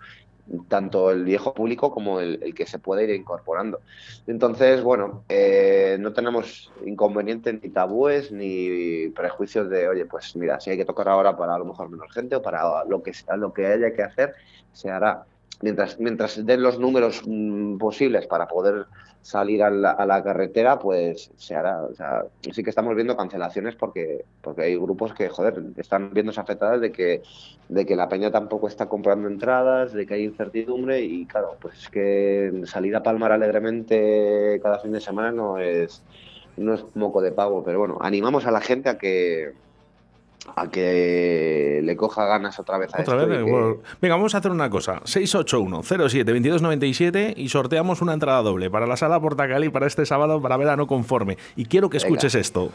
tanto 0.68 1.10
el 1.10 1.24
viejo 1.24 1.54
público 1.54 1.90
como 1.90 2.20
el, 2.20 2.54
que 2.54 2.66
se 2.66 2.78
puede 2.78 3.04
ir 3.04 3.10
incorporando. 3.10 3.80
Entonces, 4.26 4.82
bueno, 4.82 5.24
eh, 5.28 5.96
no 5.98 6.12
tenemos 6.12 6.70
inconvenientes 6.84 7.62
ni 7.62 7.70
tabúes 7.70 8.30
ni 8.30 9.08
prejuicios 9.08 9.70
de, 9.70 9.88
oye, 9.88 10.04
pues 10.04 10.36
mira, 10.36 10.60
si 10.60 10.70
hay 10.70 10.76
que 10.76 10.84
tocar 10.84 11.08
ahora 11.08 11.34
para 11.36 11.54
a 11.54 11.58
lo 11.58 11.64
mejor 11.64 11.88
menos 11.88 12.12
gente 12.12 12.36
o 12.36 12.42
para 12.42 12.84
lo 12.84 13.02
que, 13.02 13.12
lo 13.38 13.54
que 13.54 13.66
haya 13.66 13.94
que 13.94 14.02
hacer, 14.02 14.34
se 14.72 14.90
hará. 14.90 15.24
Mientras, 15.60 15.98
mientras 15.98 16.46
den 16.46 16.62
los 16.62 16.78
números 16.78 17.22
mm, 17.26 17.78
posibles 17.78 18.26
para 18.26 18.46
poder 18.46 18.86
salir 19.22 19.62
a 19.62 19.70
la, 19.70 20.22
carretera, 20.22 20.78
pues 20.78 21.30
se 21.36 21.54
hará. 21.54 21.82
O 21.82 21.94
sea, 21.94 22.24
sí 22.52 22.62
que 22.62 22.70
estamos 22.70 22.94
viendo 22.94 23.16
cancelaciones 23.16 23.74
porque, 23.74 24.24
porque 24.40 24.62
hay 24.62 24.76
grupos 24.76 25.12
que, 25.12 25.28
joder, 25.28 25.62
están 25.76 26.12
viéndose 26.14 26.40
afectadas 26.40 26.80
de 26.80 26.92
que, 26.92 27.22
de 27.68 27.84
que 27.84 27.96
la 27.96 28.08
peña 28.08 28.30
tampoco 28.30 28.68
está 28.68 28.88
comprando 28.88 29.28
entradas, 29.28 29.92
de 29.92 30.06
que 30.06 30.14
hay 30.14 30.24
incertidumbre 30.24 31.02
y 31.02 31.26
claro, 31.26 31.56
pues 31.60 31.76
es 31.76 31.88
que 31.88 32.62
salir 32.64 32.94
a 32.96 33.02
palmar 33.02 33.32
alegremente 33.32 34.60
cada 34.62 34.78
fin 34.78 34.92
de 34.92 35.00
semana 35.00 35.32
no 35.32 35.58
es, 35.58 36.02
no 36.56 36.74
es 36.74 36.84
moco 36.94 37.20
de 37.20 37.32
pago, 37.32 37.62
pero 37.62 37.80
bueno, 37.80 37.98
animamos 38.00 38.46
a 38.46 38.50
la 38.50 38.60
gente 38.60 38.88
a 38.88 38.98
que 38.98 39.52
a 40.56 40.70
que 40.70 41.80
le 41.82 41.96
coja 41.96 42.24
ganas 42.26 42.58
otra 42.58 42.78
vez 42.78 42.94
a 42.94 43.02
¿Otra 43.02 43.24
Vez? 43.24 43.44
Venga, 44.00 44.16
vamos 44.16 44.34
a 44.34 44.38
hacer 44.38 44.50
una 44.50 44.70
cosa. 44.70 45.00
681-07-2297 45.02 47.34
y 47.36 47.48
sorteamos 47.48 48.02
una 48.02 48.14
entrada 48.14 48.42
doble 48.42 48.70
para 48.70 48.86
la 48.86 48.96
sala 48.96 49.20
Portacali 49.20 49.68
para 49.68 49.86
este 49.86 50.06
sábado 50.06 50.40
para 50.40 50.56
verano 50.56 50.86
conforme. 50.86 51.36
Y 51.56 51.66
quiero 51.66 51.90
que 51.90 51.98
escuches 51.98 52.34
esto. 52.34 52.70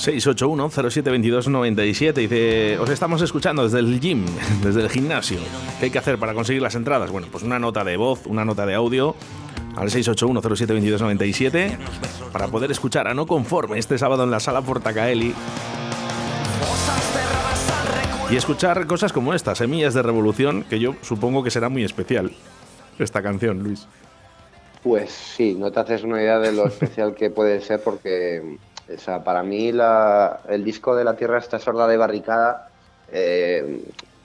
Seis 0.00 0.26
Dice, 2.20 2.78
os 2.78 2.88
estamos 2.88 3.20
escuchando 3.20 3.64
desde 3.64 3.80
el 3.80 4.00
gym, 4.00 4.24
desde 4.62 4.80
el 4.80 4.88
gimnasio. 4.88 5.38
¿Qué 5.78 5.86
hay 5.86 5.90
que 5.90 5.98
hacer 5.98 6.18
para 6.18 6.32
conseguir 6.32 6.62
las 6.62 6.74
entradas? 6.74 7.10
Bueno, 7.10 7.28
pues 7.30 7.44
una 7.44 7.58
nota 7.58 7.84
de 7.84 7.98
voz, 7.98 8.26
una 8.26 8.46
nota 8.46 8.64
de 8.64 8.74
audio 8.74 9.14
al 9.76 9.90
681072297 9.90 11.76
para 12.32 12.48
poder 12.48 12.70
escuchar 12.70 13.08
a 13.08 13.14
No 13.14 13.26
Conforme 13.26 13.78
este 13.78 13.98
sábado 13.98 14.24
en 14.24 14.30
la 14.30 14.40
sala 14.40 14.62
Portacaeli. 14.62 15.34
Y 18.30 18.36
escuchar 18.36 18.86
cosas 18.86 19.12
como 19.12 19.34
esta, 19.34 19.54
Semillas 19.54 19.92
de 19.92 20.02
Revolución, 20.02 20.64
que 20.64 20.80
yo 20.80 20.94
supongo 21.02 21.44
que 21.44 21.50
será 21.50 21.68
muy 21.68 21.84
especial 21.84 22.32
esta 22.98 23.22
canción, 23.22 23.62
Luis. 23.62 23.86
Pues 24.82 25.10
sí, 25.10 25.56
no 25.58 25.70
te 25.70 25.80
haces 25.80 26.04
una 26.04 26.22
idea 26.22 26.38
de 26.38 26.52
lo 26.52 26.66
especial 26.68 27.14
que 27.14 27.28
puede 27.28 27.60
ser 27.60 27.82
porque 27.82 28.56
o 28.94 28.98
sea, 28.98 29.22
para 29.22 29.42
mí 29.42 29.72
el 30.48 30.64
disco 30.64 30.94
de 30.96 31.04
La 31.04 31.16
Tierra 31.16 31.38
está 31.38 31.58
sorda 31.58 31.86
de 31.86 31.96
barricada 31.96 32.70
eh, 33.12 33.82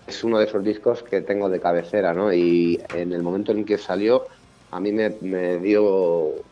es 0.07 0.23
uno 0.23 0.37
de 0.37 0.45
esos 0.45 0.63
discos 0.63 1.03
que 1.03 1.21
tengo 1.21 1.49
de 1.49 1.59
cabecera, 1.59 2.13
¿no? 2.13 2.31
Y 2.31 2.81
en 2.93 3.11
el 3.11 3.23
momento 3.23 3.51
en 3.51 3.65
que 3.65 3.77
salió, 3.77 4.25
a 4.71 4.79
mí 4.79 4.91
me, 4.91 5.09
dio 5.59 5.83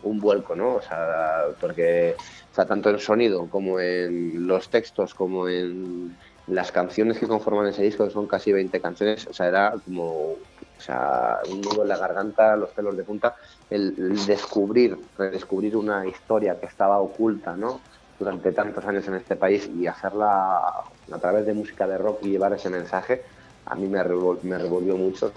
un 0.04 0.20
vuelco, 0.20 0.56
¿no? 0.56 0.76
O 0.76 0.82
sea, 0.82 1.46
porque, 1.60 2.16
o 2.52 2.56
sea, 2.56 2.66
tanto 2.66 2.90
en 2.90 3.00
sonido 3.00 3.48
como 3.48 3.80
en 3.80 4.48
los 4.48 4.70
textos, 4.70 5.14
como 5.14 5.48
en 5.48 6.18
las 6.48 6.72
canciones 6.72 7.20
que 7.20 7.28
conforman 7.28 7.68
ese 7.68 7.84
disco, 7.84 8.06
que 8.06 8.12
son 8.12 8.28
casi 8.28 8.52
20 8.52 8.80
canciones, 8.82 9.28
o 9.28 9.34
sea, 9.34 9.48
era 9.48 9.74
como 9.86 10.36
o 10.76 10.82
sea, 10.86 11.40
un 11.50 11.62
nudo 11.62 11.84
en 11.84 11.88
la 11.90 11.98
garganta, 11.98 12.58
los 12.58 12.72
pelos 12.72 12.98
de 12.98 13.04
punta, 13.04 13.36
el, 13.70 13.94
el 13.98 14.26
descubrir, 14.26 14.98
redescubrir 15.18 15.78
una 15.78 16.06
historia 16.06 16.60
que 16.60 16.66
estaba 16.66 17.00
oculta, 17.00 17.56
¿no? 17.56 17.80
Durante 18.24 18.52
tantos 18.54 18.86
años 18.86 19.08
en 19.08 19.16
este 19.16 19.36
país 19.36 19.70
y 19.78 19.86
hacerla 19.86 20.58
a 20.58 21.20
través 21.20 21.46
de 21.46 21.54
música 21.54 21.86
de 21.88 21.98
rock 21.98 22.20
y 22.24 22.30
llevar 22.30 22.54
ese 22.54 22.70
mensaje, 22.70 23.24
a 23.66 23.76
mí 23.76 23.88
me, 23.88 24.02
revolvió 24.02 24.96
mucho. 24.98 25.32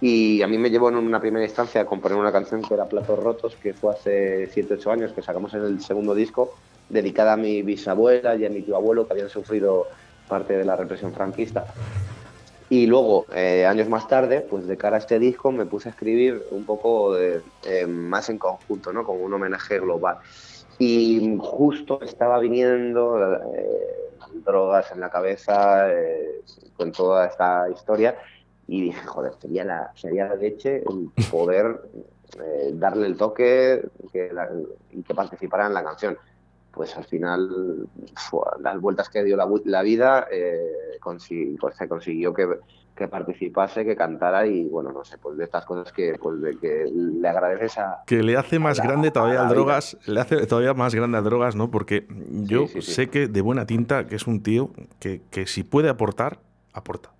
Y 0.00 0.40
a 0.42 0.46
mí 0.46 0.56
me 0.56 0.70
llevó 0.70 0.88
en 0.88 0.96
una 0.96 1.20
primera 1.20 1.44
instancia 1.44 1.80
a 1.80 1.84
componer 1.84 2.16
una 2.16 2.32
canción 2.32 2.62
que 2.62 2.74
era 2.74 2.86
Platos 2.86 3.18
Rotos, 3.18 3.56
que 3.56 3.74
fue 3.74 3.92
hace 3.92 4.46
7, 4.46 4.74
8 4.74 4.92
años, 4.92 5.12
que 5.12 5.22
sacamos 5.22 5.52
en 5.54 5.64
el 5.64 5.80
segundo 5.82 6.14
disco, 6.14 6.54
dedicada 6.88 7.34
a 7.34 7.36
mi 7.36 7.62
bisabuela 7.62 8.36
y 8.36 8.46
a 8.46 8.50
mi 8.50 8.62
tío 8.62 8.76
abuelo, 8.76 9.06
que 9.06 9.12
habían 9.12 9.28
sufrido 9.28 9.88
parte 10.28 10.56
de 10.56 10.64
la 10.64 10.76
represión 10.76 11.12
franquista. 11.12 11.66
Y 12.70 12.86
luego, 12.86 13.26
eh, 13.34 13.66
años 13.66 13.88
más 13.88 14.06
tarde, 14.06 14.46
pues 14.48 14.68
de 14.68 14.76
cara 14.76 14.96
a 14.96 15.00
este 15.00 15.18
disco, 15.18 15.50
me 15.50 15.66
puse 15.66 15.88
a 15.88 15.92
escribir 15.92 16.44
un 16.52 16.64
poco 16.64 17.14
de, 17.14 17.40
eh, 17.64 17.86
más 17.86 18.30
en 18.30 18.38
conjunto, 18.38 18.92
¿no? 18.92 19.04
como 19.04 19.24
un 19.24 19.34
homenaje 19.34 19.80
global. 19.80 20.18
Y 20.80 21.36
justo 21.38 22.00
estaba 22.00 22.38
viniendo 22.38 23.34
eh, 23.54 24.10
drogas 24.46 24.90
en 24.92 25.00
la 25.00 25.10
cabeza 25.10 25.92
eh, 25.92 26.40
con 26.74 26.90
toda 26.90 27.26
esta 27.26 27.68
historia 27.68 28.16
y 28.66 28.84
dije, 28.84 29.06
joder, 29.06 29.34
sería 29.38 29.62
la, 29.62 29.92
sería 29.94 30.28
la 30.28 30.36
leche 30.36 30.78
el 30.78 31.10
poder 31.30 31.82
eh, 32.42 32.70
darle 32.72 33.08
el 33.08 33.18
toque 33.18 33.82
que 34.10 34.32
y 34.92 35.02
que 35.02 35.14
participara 35.14 35.66
en 35.66 35.74
la 35.74 35.84
canción. 35.84 36.16
Pues 36.72 36.96
al 36.96 37.04
final, 37.04 37.86
las 38.60 38.80
vueltas 38.80 39.10
que 39.10 39.22
dio 39.22 39.36
la, 39.36 39.46
la 39.66 39.82
vida, 39.82 40.28
se 41.74 41.88
consiguió 41.88 42.34
que 42.34 42.46
que 43.00 43.08
participase, 43.08 43.82
que 43.82 43.96
cantara 43.96 44.46
y 44.46 44.64
bueno, 44.64 44.92
no 44.92 45.06
sé, 45.06 45.16
pues 45.16 45.38
de 45.38 45.44
estas 45.44 45.64
cosas 45.64 45.90
que, 45.90 46.18
pues 46.20 46.38
de 46.42 46.58
que 46.58 46.84
le 46.92 47.26
agradeces 47.26 47.78
a... 47.78 48.02
Que 48.06 48.22
le 48.22 48.36
hace 48.36 48.58
más 48.58 48.78
grande 48.78 49.10
todavía 49.10 49.40
al 49.40 49.48
Drogas, 49.48 49.96
le 50.04 50.20
hace 50.20 50.46
todavía 50.46 50.74
más 50.74 50.94
grande 50.94 51.16
al 51.16 51.24
Drogas, 51.24 51.56
¿no? 51.56 51.70
Porque 51.70 52.06
yo 52.30 52.66
sé 52.66 53.08
que 53.08 53.26
de 53.26 53.40
buena 53.40 53.64
tinta, 53.64 54.06
que 54.06 54.16
es 54.16 54.26
un 54.26 54.42
tío 54.42 54.70
que, 54.98 55.22
que 55.30 55.46
si 55.46 55.62
puede 55.62 55.88
aportar, 55.88 56.40
aporta. 56.74 57.10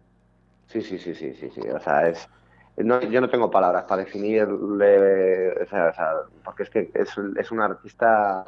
Sí, 0.67 0.83
sí, 0.83 0.99
sí, 0.99 1.15
sí, 1.15 1.33
sí, 1.33 1.49
sí, 1.49 1.63
o 1.63 1.81
sea, 1.81 2.09
es... 2.09 2.29
No, 2.77 3.01
yo 3.01 3.23
no 3.23 3.31
tengo 3.31 3.51
palabras 3.51 3.85
para 3.85 4.05
definirle, 4.05 5.63
o 5.63 5.67
sea, 5.67 5.95
porque 6.45 6.65
es 6.65 6.71
que 6.71 6.91
es, 6.93 7.09
es 7.39 7.51
un 7.51 7.61
artista 7.61 8.45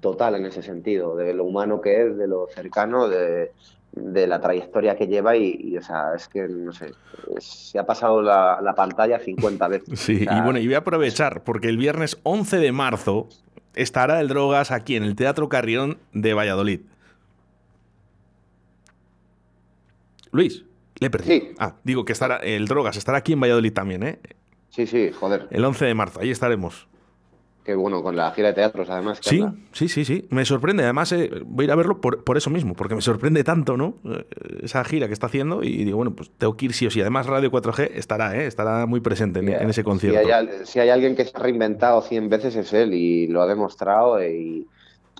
total 0.00 0.34
en 0.34 0.46
ese 0.46 0.62
sentido, 0.62 1.14
de 1.14 1.32
lo 1.32 1.44
humano 1.44 1.80
que 1.80 2.08
es, 2.08 2.16
de 2.16 2.26
lo 2.26 2.48
cercano, 2.48 3.08
de, 3.08 3.52
de 3.96 4.26
la 4.26 4.40
trayectoria 4.40 4.94
que 4.96 5.06
lleva 5.06 5.36
y, 5.36 5.76
o 5.76 5.82
sea, 5.82 6.14
es 6.14 6.28
que, 6.28 6.46
no 6.46 6.72
sé, 6.72 6.92
se 7.38 7.78
ha 7.78 7.86
pasado 7.86 8.22
la, 8.22 8.74
pantalla 8.76 9.18
50 9.18 9.68
veces. 9.68 9.98
Sí, 9.98 10.26
y 10.30 10.40
bueno, 10.42 10.58
y 10.58 10.66
voy 10.66 10.74
a 10.74 10.78
aprovechar, 10.78 11.42
porque 11.42 11.68
el 11.68 11.78
viernes 11.78 12.18
11 12.22 12.58
de 12.58 12.72
marzo 12.72 13.28
estará 13.74 14.20
el 14.20 14.28
Drogas 14.28 14.70
aquí 14.70 14.96
en 14.96 15.02
el 15.02 15.16
Teatro 15.16 15.48
Carrión 15.48 15.98
de 16.12 16.34
Valladolid. 16.34 16.80
Luis, 20.30 20.64
le 20.98 21.10
perdí. 21.10 21.26
Sí. 21.26 21.50
Ah, 21.58 21.76
digo 21.82 22.04
que 22.04 22.12
estará 22.12 22.36
el 22.36 22.66
Drogas 22.66 22.96
estará 22.98 23.18
aquí 23.18 23.32
en 23.32 23.40
Valladolid 23.40 23.72
también, 23.72 24.02
¿eh? 24.02 24.18
Sí, 24.68 24.86
sí, 24.86 25.10
joder. 25.10 25.48
El 25.50 25.64
11 25.64 25.86
de 25.86 25.94
marzo, 25.94 26.20
ahí 26.20 26.30
estaremos. 26.30 26.86
Qué 27.66 27.74
bueno, 27.74 28.00
con 28.00 28.14
la 28.14 28.30
gira 28.30 28.46
de 28.46 28.54
teatros, 28.54 28.88
además. 28.88 29.18
Sí, 29.20 29.44
sí, 29.72 29.88
sí, 29.88 30.04
sí. 30.04 30.28
Me 30.30 30.44
sorprende. 30.44 30.84
Además, 30.84 31.10
eh, 31.10 31.28
voy 31.44 31.64
a 31.64 31.66
ir 31.66 31.72
a 31.72 31.74
verlo 31.74 32.00
por, 32.00 32.22
por, 32.22 32.36
eso 32.36 32.48
mismo, 32.48 32.74
porque 32.74 32.94
me 32.94 33.00
sorprende 33.00 33.42
tanto, 33.42 33.76
¿no? 33.76 33.96
Eh, 34.04 34.24
esa 34.62 34.84
gira 34.84 35.08
que 35.08 35.12
está 35.12 35.26
haciendo 35.26 35.64
y 35.64 35.82
digo, 35.82 35.96
bueno, 35.96 36.14
pues 36.14 36.30
tengo 36.38 36.56
que 36.56 36.66
ir 36.66 36.74
sí 36.74 36.86
o 36.86 36.92
sí. 36.92 37.00
Además, 37.00 37.26
Radio 37.26 37.50
4G 37.50 37.90
estará, 37.94 38.36
¿eh? 38.36 38.46
Estará 38.46 38.86
muy 38.86 39.00
presente 39.00 39.40
en, 39.40 39.68
ese 39.68 39.82
concierto. 39.82 40.20
Si 40.62 40.78
hay, 40.78 40.90
alguien 40.90 41.16
que 41.16 41.24
se 41.24 41.36
ha 41.36 41.40
reinventado 41.40 42.02
100 42.02 42.28
veces 42.28 42.54
es 42.54 42.72
él 42.72 42.94
y 42.94 43.26
lo 43.26 43.42
ha 43.42 43.48
demostrado 43.48 44.24
y, 44.24 44.68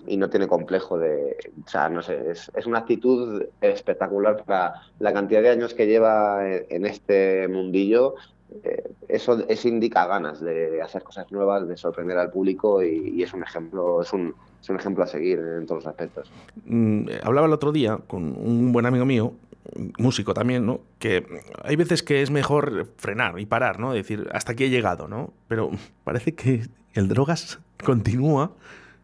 y 0.07 0.15
no 0.15 0.29
tiene 0.29 0.47
complejo 0.47 0.97
de... 0.97 1.35
O 1.65 1.67
sea, 1.67 1.89
no 1.89 2.01
sé, 2.01 2.31
es, 2.31 2.49
es, 2.55 2.65
una 2.65 2.79
actitud 2.79 3.43
espectacular 3.59 4.41
para 4.45 4.83
la 4.99 5.11
cantidad 5.11 5.41
de 5.41 5.49
años 5.49 5.73
que 5.73 5.85
lleva 5.85 6.47
en 6.47 6.85
este 6.85 7.49
mundillo 7.49 8.15
eh, 8.63 8.91
eso, 9.07 9.45
eso, 9.47 9.67
indica 9.67 10.05
ganas 10.05 10.39
de 10.39 10.81
hacer 10.81 11.03
cosas 11.03 11.31
nuevas, 11.31 11.67
de 11.67 11.77
sorprender 11.77 12.17
al 12.17 12.31
público 12.31 12.83
y, 12.83 13.21
es 13.21 13.33
un 13.33 13.43
ejemplo, 13.43 14.01
es 14.01 14.13
un, 14.13 14.33
es 14.61 14.69
un, 14.69 14.77
ejemplo 14.77 15.03
a 15.03 15.07
seguir 15.07 15.39
en 15.39 15.65
todos 15.65 15.83
los 15.83 15.87
aspectos. 15.87 16.31
Mm, 16.65 17.07
hablaba 17.23 17.47
el 17.47 17.53
otro 17.53 17.71
día 17.71 17.99
con 18.07 18.23
un 18.37 18.71
buen 18.71 18.85
amigo 18.85 19.05
mío, 19.05 19.33
músico 19.97 20.33
también, 20.33 20.65
¿no? 20.65 20.81
Que 20.99 21.25
hay 21.63 21.75
veces 21.75 22.03
que 22.03 22.21
es 22.21 22.31
mejor 22.31 22.87
frenar 22.97 23.39
y 23.39 23.45
parar, 23.45 23.79
¿no? 23.79 23.93
Decir, 23.93 24.27
hasta 24.33 24.53
aquí 24.53 24.65
he 24.65 24.69
llegado, 24.69 25.07
¿no? 25.07 25.33
Pero 25.47 25.71
parece 26.03 26.33
que 26.33 26.63
el 26.93 27.07
drogas 27.07 27.59
continúa. 27.83 28.51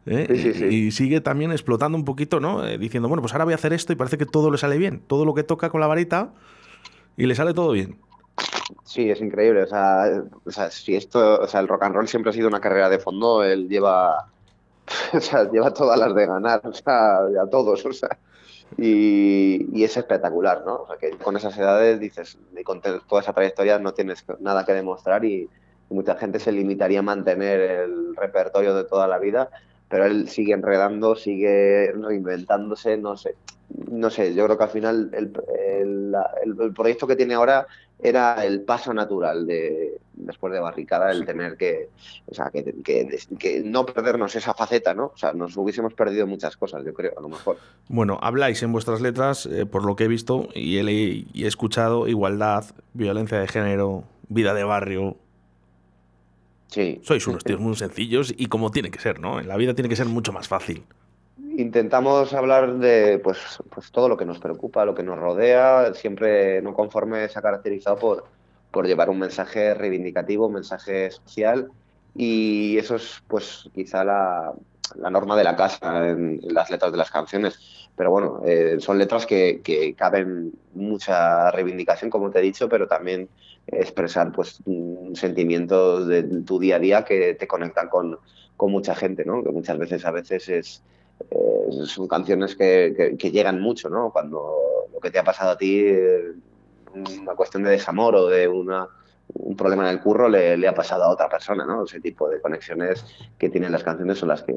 ¿eh? 0.06 0.68
Y 0.70 0.92
sigue 0.92 1.22
también 1.22 1.52
explotando 1.52 1.98
un 1.98 2.06
poquito, 2.06 2.40
¿no? 2.40 2.66
Eh, 2.66 2.78
diciendo, 2.78 3.08
bueno, 3.08 3.22
pues 3.22 3.34
ahora 3.34 3.46
voy 3.46 3.54
a 3.54 3.56
hacer 3.56 3.74
esto 3.74 3.94
y 3.94 3.96
parece 3.96 4.18
que 4.18 4.26
todo 4.26 4.52
le 4.52 4.58
sale 4.58 4.78
bien. 4.78 5.02
Todo 5.06 5.26
lo 5.26 5.34
que 5.34 5.44
toca 5.44 5.70
con 5.70 5.82
la 5.82 5.88
varita 5.88 6.34
y 7.18 7.26
le 7.26 7.36
sale 7.36 7.54
todo 7.54 7.72
bien. 7.72 7.98
Sí, 8.84 9.10
es 9.10 9.22
increíble. 9.22 9.64
O 9.64 9.68
sea, 9.68 10.24
o 10.46 10.52
sea, 10.52 10.72
si 10.72 10.96
esto, 10.96 11.42
o 11.42 11.48
sea, 11.48 11.60
el 11.60 11.68
rock 11.68 11.84
and 11.84 11.96
roll 11.96 12.08
siempre 12.08 12.30
ha 12.30 12.34
sido 12.34 12.48
una 12.48 12.62
carrera 12.62 12.90
de 12.90 13.00
fondo. 13.00 13.44
Él 13.44 13.68
lleva, 13.68 14.28
o 15.14 15.20
sea, 15.20 15.50
lleva 15.50 15.74
todas 15.74 16.00
las 16.00 16.14
de 16.16 16.26
ganar, 16.26 16.62
o 16.64 16.74
sea, 16.74 17.18
a 17.18 17.50
todos, 17.50 17.86
o 17.86 17.94
sea. 17.94 18.18
Y, 18.78 19.84
es 19.84 19.98
espectacular, 19.98 20.64
¿no? 20.66 20.84
O 20.84 20.88
sea, 20.88 20.98
que 20.98 21.12
con 21.18 21.38
esas 21.38 21.58
edades 21.58 22.00
dices, 22.00 22.38
con 22.64 22.82
toda 22.82 23.22
esa 23.22 23.34
trayectoria 23.34 23.78
no 23.78 23.94
tienes 23.94 24.26
nada 24.40 24.66
que 24.66 24.74
demostrar 24.74 25.26
y, 25.26 25.50
mucha 25.90 26.16
gente 26.16 26.40
se 26.40 26.52
limitaría 26.52 27.00
a 27.00 27.04
mantener 27.04 27.60
el 27.62 28.16
repertorio 28.16 28.74
de 28.74 28.84
toda 28.84 29.08
la 29.08 29.20
vida, 29.20 29.52
pero 29.90 30.06
él 30.06 30.28
sigue 30.28 30.54
enredando, 30.54 31.16
sigue 31.16 31.92
reinventándose, 31.92 32.98
no 32.98 33.16
sé. 33.16 33.36
No 33.92 34.10
sé, 34.10 34.34
yo 34.34 34.46
creo 34.46 34.58
que 34.58 34.64
al 34.64 34.70
final 34.72 35.12
el, 35.14 35.32
el, 35.80 36.16
el 36.62 36.74
proyecto 36.74 37.06
que 37.06 37.16
tiene 37.16 37.36
ahora 37.36 37.68
era 38.04 38.46
el 38.46 38.62
paso 38.62 38.94
natural 38.94 39.48
de 39.48 39.98
después 40.14 40.54
de 40.54 40.60
Barricada 40.60 41.12
el 41.12 41.26
tener 41.26 41.58
que, 41.58 41.90
o 42.28 42.34
sea, 42.34 42.52
que, 42.52 42.64
que, 42.84 43.62
no 43.64 43.86
perdernos 43.86 44.36
esa 44.36 44.54
faceta, 44.54 44.94
¿no? 44.94 45.06
O 45.06 45.18
sea, 45.18 45.34
nos 45.34 45.58
hubiésemos 45.58 45.94
perdido 45.94 46.28
muchas 46.28 46.56
cosas, 46.56 46.86
yo 46.86 46.94
creo, 46.94 47.14
a 47.18 47.22
lo 47.22 47.30
mejor. 47.30 47.58
Bueno, 47.88 48.20
habláis 48.22 48.62
en 48.64 48.72
vuestras 48.72 49.02
letras, 49.02 49.46
eh, 49.46 49.66
por 49.66 49.86
lo 49.86 49.96
que 49.96 50.06
he 50.06 50.08
visto 50.08 50.50
y 50.54 50.78
he, 50.78 50.84
y 51.34 51.44
he 51.44 51.48
escuchado, 51.48 52.08
igualdad, 52.08 52.66
violencia 52.94 53.40
de 53.40 53.48
género, 53.48 54.04
vida 54.30 54.54
de 54.54 54.64
barrio. 54.64 55.18
Sí. 56.68 57.00
Sois 57.04 57.26
unos 57.28 57.44
tíos 57.44 57.60
muy 57.60 57.76
sencillos 57.76 58.34
y 58.36 58.48
como 58.48 58.72
tiene 58.72 58.92
que 58.92 59.00
ser, 59.00 59.20
¿no? 59.20 59.40
En 59.40 59.48
la 59.48 59.58
vida 59.58 59.74
tiene 59.74 59.90
que 59.90 59.96
ser 59.96 60.08
mucho 60.08 60.32
más 60.32 60.48
fácil 60.48 60.84
intentamos 61.58 62.34
hablar 62.34 62.78
de 62.78 63.20
pues, 63.20 63.60
pues 63.70 63.92
todo 63.92 64.10
lo 64.10 64.18
que 64.18 64.26
nos 64.26 64.40
preocupa, 64.40 64.86
lo 64.86 64.96
que 64.96 65.04
nos 65.04 65.20
rodea, 65.20 65.94
siempre 65.94 66.62
no 66.62 66.74
conforme 66.74 67.28
se 67.30 67.40
ha 67.40 67.42
caracterizado 67.42 67.98
por, 67.98 68.26
por 68.72 68.88
llevar 68.88 69.10
un 69.10 69.20
mensaje 69.20 69.74
reivindicativo, 69.74 70.48
un 70.48 70.54
mensaje 70.54 71.12
social 71.12 71.70
y 72.16 72.78
eso 72.78 72.96
es 72.96 73.24
pues 73.28 73.70
quizá 73.74 74.04
la, 74.04 74.54
la 74.96 75.10
norma 75.10 75.36
de 75.36 75.44
la 75.44 75.56
casa 75.56 76.10
en, 76.10 76.40
las 76.44 76.70
letras 76.70 76.92
de 76.92 76.98
las 76.98 77.12
canciones. 77.12 77.60
Pero 77.96 78.10
bueno, 78.10 78.42
eh, 78.46 78.78
son 78.80 78.98
letras 78.98 79.26
que, 79.26 79.62
que, 79.64 79.94
caben 79.94 80.54
mucha 80.74 81.52
reivindicación, 81.52 82.10
como 82.10 82.32
te 82.32 82.40
he 82.40 82.42
dicho, 82.42 82.68
pero 82.68 82.88
también 82.88 83.30
expresar 83.68 84.32
pues 84.32 84.60
sentimientos 85.14 86.08
de 86.08 86.24
tu 86.24 86.60
día 86.60 86.78
a 86.78 86.80
día 86.80 87.06
que 87.06 87.36
te 87.36 87.48
conectan 87.48 87.90
con, 87.90 88.18
con 88.58 88.72
mucha 88.72 88.96
gente, 88.96 89.26
¿no? 89.26 89.44
Que 89.44 89.52
muchas 89.52 89.78
veces 89.78 90.06
a 90.06 90.12
veces 90.12 90.50
es 90.50 90.84
eh, 91.30 91.86
son 91.86 92.08
canciones 92.08 92.56
que, 92.56 93.18
llegan 93.32 93.62
mucho, 93.62 93.90
¿no? 93.90 94.12
Cuando 94.12 94.88
lo 94.92 95.00
que 95.00 95.12
te 95.12 95.20
ha 95.20 95.24
pasado 95.24 95.52
a 95.52 95.58
ti, 95.58 95.80
eh, 95.80 96.34
una 96.94 97.36
cuestión 97.36 97.64
de 97.64 97.72
desamor 97.72 98.16
o 98.16 98.28
de 98.28 98.48
una, 98.48 98.88
un 99.34 99.56
problema 99.56 99.84
en 99.84 99.96
el 99.96 100.00
curro 100.02 100.30
le, 100.30 100.68
ha 100.68 100.74
pasado 100.74 101.04
a 101.04 101.10
otra 101.10 101.30
persona, 101.30 101.66
¿no? 101.66 101.86
Ese 101.86 102.00
tipo 102.00 102.30
de 102.30 102.40
conexiones 102.42 103.06
que 103.38 103.50
tienen 103.50 103.72
las 103.72 103.84
canciones 103.84 104.18
son 104.20 104.30
las 104.30 104.44
que 104.44 104.54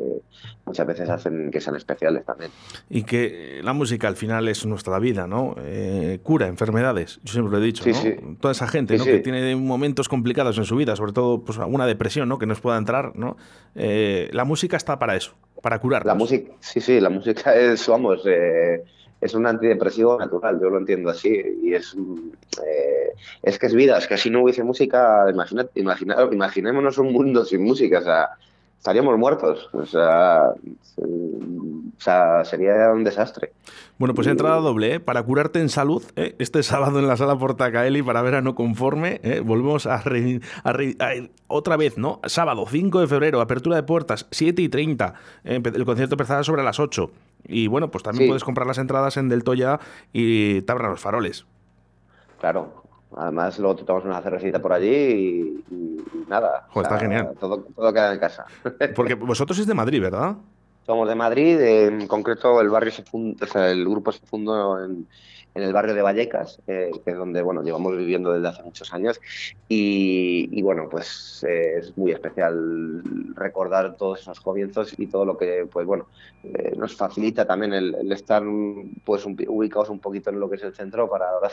muchas 0.64 0.86
veces 0.86 1.08
hacen 1.08 1.50
que 1.50 1.60
sean 1.60 1.76
especiales 1.76 2.24
también. 2.24 2.50
Y 2.90 3.04
que 3.04 3.60
la 3.62 3.72
música 3.72 4.08
al 4.08 4.16
final 4.16 4.48
es 4.48 4.66
nuestra 4.66 4.98
vida, 4.98 5.26
¿no? 5.26 5.54
Eh, 5.58 6.20
cura 6.22 6.46
enfermedades, 6.46 7.20
yo 7.24 7.32
siempre 7.32 7.52
lo 7.52 7.58
he 7.58 7.66
dicho, 7.66 7.84
¿no? 7.86 8.36
Toda 8.40 8.52
esa 8.52 8.66
gente, 8.66 8.96
¿no? 8.98 9.04
Que 9.04 9.20
tiene 9.20 9.56
momentos 9.56 10.08
complicados 10.08 10.58
en 10.58 10.64
su 10.64 10.76
vida, 10.76 10.96
sobre 10.96 11.12
todo 11.12 11.44
pues 11.44 11.58
alguna 11.58 11.86
depresión, 11.86 12.28
¿no? 12.28 12.38
Que 12.38 12.46
nos 12.46 12.60
pueda 12.60 12.76
entrar, 12.78 13.16
¿no? 13.16 13.36
la 13.74 14.44
música 14.44 14.76
está 14.76 14.98
para 14.98 15.16
eso 15.16 15.34
para 15.66 15.80
curar. 15.80 16.06
La 16.06 16.14
música, 16.14 16.52
sí, 16.60 16.80
sí, 16.80 17.00
la 17.00 17.10
música 17.10 17.54
es, 17.56 17.88
vamos, 17.88 18.22
eh, 18.24 18.84
es 19.20 19.34
un 19.34 19.46
antidepresivo 19.46 20.18
natural, 20.18 20.60
yo 20.60 20.70
lo 20.70 20.78
entiendo 20.78 21.10
así. 21.10 21.42
Y 21.62 21.74
es, 21.74 21.96
eh, 22.66 23.12
es 23.42 23.58
que 23.58 23.66
es 23.66 23.74
vida, 23.74 23.98
es 23.98 24.06
que 24.06 24.16
si 24.16 24.30
no 24.30 24.42
hubiese 24.42 24.62
música, 24.62 25.26
imagina, 25.30 25.66
imagina, 25.74 26.16
imaginémonos 26.30 26.98
un 26.98 27.12
mundo 27.12 27.44
sin 27.44 27.62
música, 27.62 28.00
o 28.00 28.02
sea, 28.02 28.30
estaríamos 28.78 29.18
muertos. 29.18 29.68
O 29.72 29.84
sea, 29.84 30.52
o 30.98 32.00
sea, 32.00 32.44
sería 32.44 32.90
un 32.92 33.04
desastre. 33.04 33.52
Bueno, 33.98 34.14
pues 34.14 34.26
entrada 34.26 34.56
doble, 34.56 34.94
¿eh? 34.94 35.00
para 35.00 35.22
curarte 35.22 35.60
en 35.60 35.70
salud, 35.70 36.02
¿eh? 36.16 36.34
este 36.38 36.62
sábado 36.62 36.98
en 36.98 37.08
la 37.08 37.16
sala 37.16 37.38
Portacaeli 37.38 38.02
para 38.02 38.20
verano 38.20 38.54
conforme, 38.54 39.20
¿eh? 39.22 39.40
volvemos 39.40 39.86
a, 39.86 40.02
otra 41.46 41.76
vez, 41.76 41.96
¿no? 41.96 42.20
Sábado 42.24 42.66
5 42.68 43.00
de 43.00 43.06
febrero, 43.06 43.40
apertura 43.40 43.76
de 43.76 43.82
puertas, 43.82 44.26
7 44.30 44.60
y 44.60 44.68
30, 44.68 45.14
el 45.44 45.84
concierto 45.84 46.14
empezará 46.14 46.44
sobre 46.44 46.62
las 46.62 46.78
8. 46.78 47.10
Y 47.48 47.68
bueno, 47.68 47.90
pues 47.90 48.04
también 48.04 48.28
puedes 48.28 48.44
comprar 48.44 48.66
las 48.66 48.78
entradas 48.78 49.16
en 49.16 49.28
Del 49.28 49.44
Toya 49.44 49.80
y 50.12 50.60
te 50.62 50.72
abran 50.72 50.90
los 50.90 51.00
faroles. 51.00 51.46
Claro, 52.40 52.82
Además, 53.14 53.58
luego 53.58 53.76
te 53.76 53.84
tomas 53.84 54.04
una 54.04 54.20
cervecita 54.20 54.60
por 54.60 54.72
allí 54.72 55.62
y, 55.70 56.04
nada. 56.28 56.66
está 56.74 56.98
genial. 56.98 57.32
Todo, 57.38 57.66
todo, 57.74 57.92
queda 57.92 58.12
en 58.12 58.18
casa. 58.18 58.46
Porque 58.96 59.14
vosotros 59.14 59.58
es 59.58 59.66
de 59.66 59.74
Madrid, 59.74 60.00
¿verdad? 60.00 60.36
Somos 60.84 61.08
de 61.08 61.14
Madrid, 61.14 61.60
en 61.60 62.06
concreto 62.06 62.60
el 62.60 62.68
barrio 62.68 62.92
se 62.92 63.02
el 63.72 63.84
grupo 63.88 64.12
se 64.12 64.24
fundó 64.26 64.84
en, 64.84 65.06
el 65.62 65.72
barrio 65.72 65.94
de 65.94 66.02
Vallecas, 66.02 66.60
eh, 66.66 66.90
que 67.04 67.10
es 67.10 67.16
donde 67.16 67.42
bueno 67.42 67.62
llevamos 67.62 67.96
viviendo 67.96 68.32
desde 68.32 68.48
hace 68.48 68.62
muchos 68.62 68.92
años 68.92 69.20
y, 69.68 70.62
bueno 70.62 70.88
pues 70.90 71.44
eh, 71.48 71.78
es 71.78 71.96
muy 71.96 72.12
especial 72.12 73.02
recordar 73.34 73.96
todos 73.96 74.20
esos 74.20 74.40
comienzos 74.40 74.94
y 74.98 75.06
todo 75.06 75.24
lo 75.24 75.38
que 75.38 75.66
pues 75.70 75.86
bueno 75.86 76.06
eh, 76.42 76.74
nos 76.76 76.96
facilita 76.96 77.46
también 77.46 77.72
el, 77.72 78.12
estar 78.12 78.42
pues 79.04 79.24
ubicados 79.26 79.90
un 79.90 80.00
poquito 80.00 80.30
en 80.30 80.40
lo 80.40 80.48
que 80.48 80.56
es 80.56 80.62
el 80.62 80.74
centro 80.74 81.08
para 81.08 81.30
ahora 81.30 81.50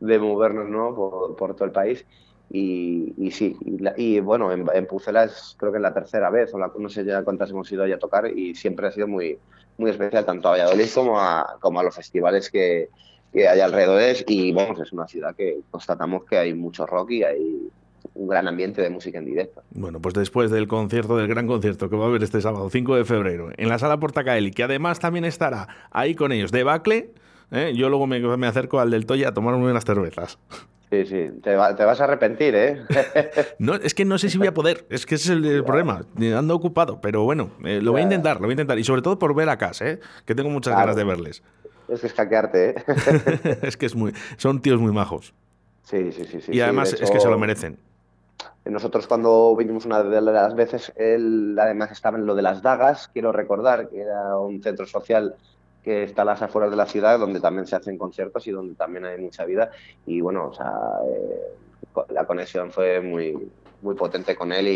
de, 0.00 0.18
movernos 0.18 0.68
¿no? 0.68 0.94
por 1.36 1.54
todo 1.54 1.64
el 1.64 1.72
país 1.72 2.04
y, 2.48 3.30
sí, 3.32 3.56
y, 3.96 4.20
bueno, 4.20 4.52
en, 4.52 4.66
en 4.72 4.86
Pucela 4.86 5.24
es 5.24 5.56
creo 5.58 5.72
que 5.72 5.78
es 5.78 5.82
la 5.82 5.92
tercera 5.92 6.30
vez, 6.30 6.54
o 6.54 6.58
la, 6.58 6.70
no 6.78 6.88
sé 6.88 7.04
ya 7.04 7.24
cuántas 7.24 7.50
hemos 7.50 7.70
ido 7.72 7.82
a 7.82 7.98
tocar, 7.98 8.30
y 8.30 8.54
siempre 8.54 8.86
ha 8.86 8.92
sido 8.92 9.08
muy, 9.08 9.38
muy 9.78 9.90
especial 9.90 10.24
tanto 10.24 10.48
a 10.48 10.52
Valladolid 10.52 10.88
como 10.94 11.20
a, 11.20 11.56
como 11.60 11.80
a 11.80 11.82
los 11.82 11.94
festivales 11.94 12.50
que, 12.50 12.88
que 13.32 13.48
hay 13.48 13.60
alrededor. 13.60 14.02
Y 14.26 14.52
vamos, 14.52 14.80
es 14.80 14.92
una 14.92 15.06
ciudad 15.06 15.34
que 15.34 15.60
constatamos 15.70 16.24
que 16.24 16.38
hay 16.38 16.54
mucho 16.54 16.86
rock 16.86 17.10
y 17.12 17.22
hay 17.22 17.70
un 18.14 18.28
gran 18.28 18.48
ambiente 18.48 18.82
de 18.82 18.90
música 18.90 19.18
en 19.18 19.26
directo. 19.26 19.62
Bueno, 19.70 20.00
pues 20.00 20.14
después 20.14 20.50
del 20.50 20.68
concierto, 20.68 21.16
del 21.16 21.28
gran 21.28 21.46
concierto 21.46 21.90
que 21.90 21.96
va 21.96 22.04
a 22.04 22.08
haber 22.08 22.22
este 22.22 22.40
sábado 22.40 22.68
5 22.70 22.96
de 22.96 23.04
febrero 23.04 23.50
en 23.56 23.68
la 23.68 23.78
sala 23.78 23.98
Portacaeli, 23.98 24.50
que 24.50 24.62
además 24.62 25.00
también 25.00 25.24
estará 25.24 25.68
ahí 25.90 26.14
con 26.14 26.32
ellos 26.32 26.52
de 26.52 26.64
Bacle, 26.64 27.10
¿eh? 27.50 27.72
yo 27.74 27.88
luego 27.88 28.06
me, 28.06 28.20
me, 28.20 28.46
acerco 28.46 28.80
al 28.80 28.90
del 28.90 29.06
Toya 29.06 29.28
a 29.28 29.34
tomarme 29.34 29.70
unas 29.70 29.84
cervezas. 29.84 30.38
Sí, 30.90 31.04
sí, 31.04 31.26
te, 31.42 31.56
vas 31.56 32.00
a 32.00 32.04
arrepentir, 32.04 32.54
¿eh? 32.54 32.84
no, 33.58 33.74
es 33.74 33.92
que 33.92 34.04
no 34.04 34.18
sé 34.18 34.30
si 34.30 34.38
voy 34.38 34.46
a 34.46 34.54
poder, 34.54 34.86
es 34.88 35.04
que 35.04 35.16
ese 35.16 35.32
es 35.32 35.44
el, 35.44 35.64
problema, 35.64 36.06
ando 36.36 36.54
ocupado, 36.54 37.00
pero 37.00 37.24
bueno, 37.24 37.50
eh, 37.64 37.80
lo 37.82 37.90
voy 37.90 38.02
a 38.02 38.04
intentar, 38.04 38.36
lo 38.36 38.42
voy 38.42 38.50
a 38.50 38.52
intentar, 38.52 38.78
y 38.78 38.84
sobre 38.84 39.02
todo 39.02 39.18
por 39.18 39.34
ver 39.34 39.48
a 39.48 39.58
casa, 39.58 39.88
¿eh? 39.90 39.98
Que 40.24 40.36
tengo 40.36 40.48
muchas 40.48 40.76
ganas 40.76 40.94
de 40.94 41.02
verles. 41.02 41.42
Es 41.88 42.00
que 42.00 42.06
es 42.06 42.12
hackearte, 42.14 42.70
¿eh? 42.70 42.74
es 43.62 43.76
que 43.76 43.86
es 43.86 43.94
muy, 43.94 44.12
son 44.36 44.60
tíos 44.60 44.80
muy 44.80 44.92
majos. 44.92 45.34
Sí, 45.84 46.10
sí, 46.12 46.24
sí. 46.24 46.40
sí 46.40 46.52
y 46.52 46.60
además 46.60 46.92
es 46.92 47.10
que 47.10 47.20
se 47.20 47.28
lo 47.28 47.38
merecen. 47.38 47.78
Nosotros 48.64 49.06
cuando 49.06 49.54
vinimos 49.54 49.86
una 49.86 50.02
de 50.02 50.20
las 50.20 50.56
veces, 50.56 50.92
él 50.96 51.56
además 51.60 51.92
estaba 51.92 52.18
en 52.18 52.26
lo 52.26 52.34
de 52.34 52.42
las 52.42 52.62
dagas, 52.62 53.08
quiero 53.12 53.30
recordar 53.30 53.88
que 53.88 54.00
era 54.00 54.36
un 54.38 54.60
centro 54.60 54.86
social 54.86 55.36
que 55.84 56.02
está 56.02 56.22
a 56.22 56.24
las 56.24 56.42
afueras 56.42 56.70
de 56.72 56.76
la 56.76 56.86
ciudad, 56.86 57.16
donde 57.20 57.38
también 57.38 57.64
se 57.68 57.76
hacen 57.76 57.96
conciertos 57.96 58.44
y 58.48 58.50
donde 58.50 58.74
también 58.74 59.04
hay 59.04 59.20
mucha 59.20 59.44
vida. 59.44 59.70
Y 60.04 60.20
bueno, 60.20 60.48
o 60.48 60.52
sea, 60.52 60.72
eh, 61.08 62.02
la 62.08 62.26
conexión 62.26 62.72
fue 62.72 63.00
muy, 63.00 63.48
muy 63.82 63.94
potente 63.94 64.34
con 64.34 64.52
él 64.52 64.68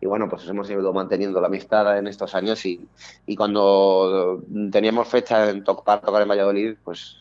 y, 0.00 0.06
bueno, 0.06 0.28
pues 0.28 0.46
hemos 0.48 0.70
ido 0.70 0.92
manteniendo 0.92 1.40
la 1.40 1.48
amistad 1.48 1.98
en 1.98 2.06
estos 2.06 2.34
años 2.34 2.64
y, 2.64 2.86
y 3.26 3.36
cuando 3.36 4.42
teníamos 4.70 5.08
fecha 5.08 5.50
en 5.50 5.64
para 5.64 6.00
tocar 6.00 6.22
en 6.22 6.28
Valladolid, 6.28 6.76
pues 6.84 7.16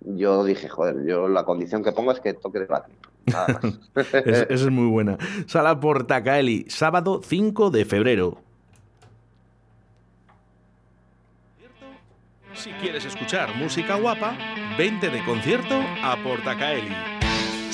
yo 0.00 0.44
dije, 0.44 0.68
joder, 0.68 1.04
yo 1.06 1.28
la 1.28 1.44
condición 1.44 1.82
que 1.82 1.92
pongo 1.92 2.12
es 2.12 2.20
que 2.20 2.34
toque 2.34 2.60
de 2.60 2.66
Batman. 2.66 2.96
Nada 3.26 3.60
más. 3.94 4.04
Esa 4.24 4.54
es 4.54 4.70
muy 4.70 4.88
buena. 4.88 5.18
Sala 5.46 5.78
Portacaeli, 5.78 6.66
sábado 6.68 7.20
5 7.22 7.70
de 7.70 7.84
febrero. 7.84 8.38
Si 12.54 12.70
quieres 12.72 13.04
escuchar 13.04 13.54
música 13.56 13.96
guapa, 13.96 14.36
vente 14.76 15.10
de 15.10 15.24
concierto 15.24 15.80
a 16.02 16.16
Portacaeli. 16.16 17.27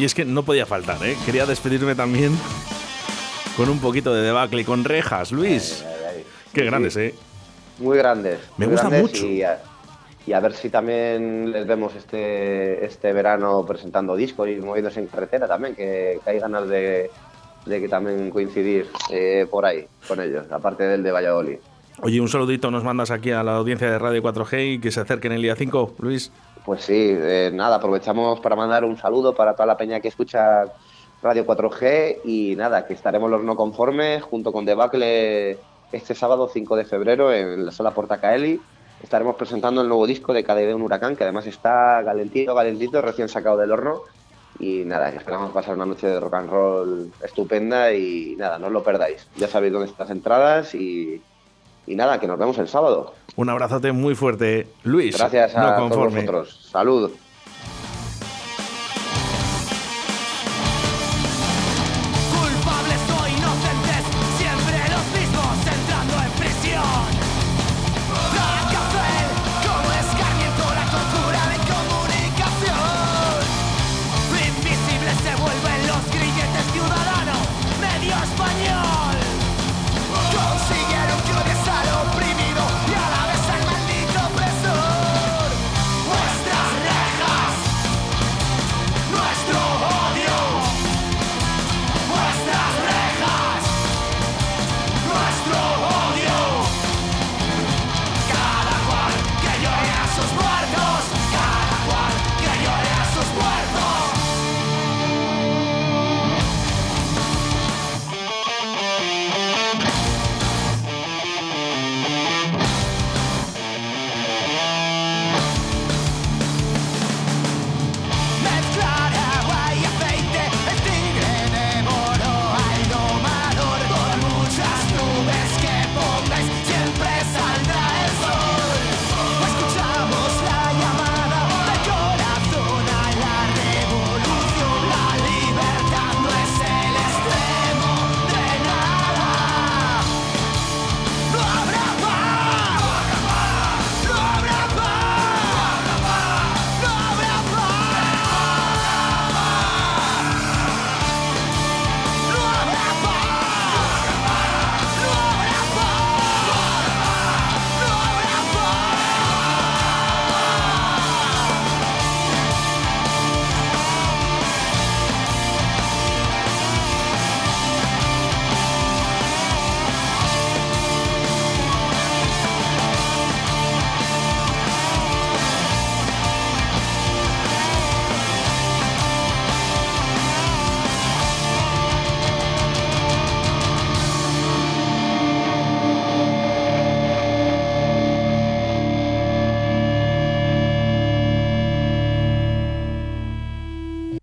Y 0.00 0.06
es 0.06 0.14
que 0.14 0.24
no 0.24 0.44
podía 0.44 0.64
faltar, 0.64 0.96
¿eh? 1.04 1.14
Quería 1.26 1.44
despedirme 1.44 1.94
también 1.94 2.32
con 3.54 3.68
un 3.68 3.80
poquito 3.80 4.14
de 4.14 4.22
debacle 4.22 4.62
y 4.62 4.64
con 4.64 4.82
rejas, 4.82 5.30
Luis. 5.30 5.84
Qué 6.54 6.64
grandes, 6.64 6.96
¿eh? 6.96 7.14
Muy 7.78 7.98
grandes. 7.98 8.38
Me 8.56 8.64
gusta 8.64 8.88
mucho. 8.88 9.26
Y 9.26 9.42
a, 9.42 10.40
ver 10.40 10.54
si 10.54 10.70
también 10.70 11.52
les 11.52 11.66
vemos 11.66 11.94
este, 11.96 12.82
este 12.82 13.12
verano 13.12 13.66
presentando 13.68 14.16
discos 14.16 14.48
y 14.48 14.56
moviéndose 14.56 15.00
en 15.00 15.06
carretera 15.06 15.46
también, 15.46 15.74
que, 15.74 16.18
hay 16.24 16.38
ganas 16.38 16.66
de, 16.66 17.10
que 17.66 17.88
también 17.90 18.30
coincidir 18.30 18.88
eh, 19.10 19.46
por 19.50 19.66
ahí 19.66 19.86
con 20.08 20.18
ellos, 20.18 20.46
aparte 20.50 20.84
del 20.84 21.02
de 21.02 21.12
Valladolid. 21.12 21.58
Oye, 22.00 22.22
un 22.22 22.28
saludito 22.28 22.70
nos 22.70 22.84
mandas 22.84 23.10
aquí 23.10 23.32
a 23.32 23.42
la 23.42 23.56
audiencia 23.56 23.90
de 23.90 23.98
Radio 23.98 24.22
4G 24.22 24.76
y 24.76 24.78
que 24.78 24.90
se 24.90 25.00
acerquen 25.00 25.32
el 25.32 25.42
día 25.42 25.56
5, 25.56 25.96
Luis. 25.98 26.32
Pues 26.64 26.82
sí, 26.82 27.16
eh, 27.16 27.50
nada, 27.52 27.76
aprovechamos 27.76 28.40
para 28.40 28.56
mandar 28.56 28.84
un 28.84 28.96
saludo 28.96 29.34
para 29.34 29.54
toda 29.54 29.66
la 29.66 29.76
peña 29.76 30.00
que 30.00 30.08
escucha 30.08 30.64
Radio 31.22 31.46
4G 31.46 32.20
y 32.24 32.54
nada, 32.56 32.86
que 32.86 32.94
estaremos 32.94 33.30
los 33.30 33.42
no 33.42 33.56
conformes 33.56 34.22
junto 34.22 34.52
con 34.52 34.64
Debacle 34.64 35.58
este 35.92 36.14
sábado 36.14 36.48
5 36.52 36.76
de 36.76 36.84
febrero 36.84 37.32
en 37.32 37.66
la 37.66 37.72
sala 37.72 37.92
Portacaeli. 37.92 38.60
Estaremos 39.02 39.36
presentando 39.36 39.80
el 39.80 39.88
nuevo 39.88 40.06
disco 40.06 40.32
de 40.32 40.44
KDB 40.44 40.74
Un 40.74 40.82
Huracán, 40.82 41.16
que 41.16 41.24
además 41.24 41.46
está 41.46 42.02
calentito, 42.04 42.54
calentito, 42.54 43.00
recién 43.00 43.28
sacado 43.28 43.56
del 43.56 43.72
horno. 43.72 44.02
Y 44.58 44.84
nada, 44.84 45.08
esperamos 45.08 45.52
pasar 45.52 45.74
una 45.74 45.86
noche 45.86 46.06
de 46.06 46.20
rock 46.20 46.34
and 46.34 46.50
roll 46.50 47.12
estupenda 47.22 47.92
y 47.94 48.36
nada, 48.36 48.58
no 48.58 48.66
os 48.66 48.72
lo 48.72 48.82
perdáis. 48.82 49.26
Ya 49.36 49.48
sabéis 49.48 49.72
dónde 49.72 49.88
están 49.88 50.06
las 50.06 50.16
entradas 50.16 50.74
y, 50.74 51.22
y 51.90 51.96
nada, 51.96 52.20
que 52.20 52.26
nos 52.28 52.38
vemos 52.38 52.56
el 52.58 52.68
sábado. 52.68 53.14
Un 53.36 53.48
abrazote 53.48 53.90
muy 53.90 54.14
fuerte, 54.14 54.68
Luis. 54.84 55.18
Gracias 55.18 55.56
a 55.56 55.76
todos 55.76 56.12
vosotros. 56.12 56.68
Salud. 56.70 57.10